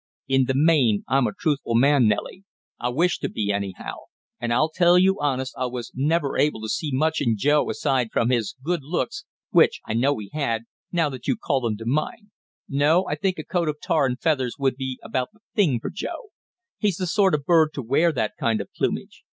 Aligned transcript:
"In 0.27 0.45
the 0.45 0.55
main 0.55 1.03
I'm 1.07 1.27
a 1.27 1.31
truthful 1.31 1.75
man, 1.75 2.07
Nellie, 2.07 2.43
I 2.79 2.89
wish 2.89 3.19
to 3.19 3.29
be 3.29 3.51
anyhow; 3.53 3.97
and 4.39 4.51
I'll 4.51 4.71
tell 4.71 4.97
you 4.97 5.19
honest 5.21 5.53
I 5.55 5.67
was 5.67 5.91
never 5.93 6.39
able 6.39 6.59
to 6.61 6.69
see 6.69 6.89
much 6.91 7.21
in 7.21 7.37
Joe 7.37 7.69
aside 7.69 8.07
from 8.11 8.31
his 8.31 8.55
good 8.63 8.79
looks, 8.81 9.25
which 9.51 9.79
I 9.85 9.93
know 9.93 10.17
he 10.17 10.31
had, 10.33 10.63
now 10.91 11.09
that 11.09 11.27
you 11.27 11.35
call 11.37 11.61
them 11.61 11.77
to 11.77 11.85
mind. 11.85 12.31
No, 12.67 13.05
I 13.07 13.13
think 13.13 13.37
a 13.37 13.43
coat 13.43 13.69
of 13.69 13.77
tar 13.79 14.07
and 14.07 14.19
feathers 14.19 14.55
would 14.57 14.75
be 14.75 14.97
about 15.03 15.29
the 15.33 15.39
thing 15.53 15.79
for 15.79 15.91
Joe; 15.91 16.29
he's 16.79 16.97
the 16.97 17.05
sort 17.05 17.35
of 17.35 17.45
bird 17.45 17.69
to 17.75 17.83
wear 17.83 18.11
that 18.11 18.31
kind 18.39 18.59
of 18.59 18.73
plumage. 18.75 19.23